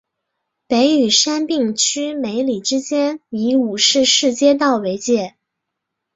[0.65, 5.35] 北与杉并区梅里之间以五日市街道为界。